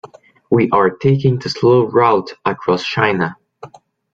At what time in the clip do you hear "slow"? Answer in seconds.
1.49-1.85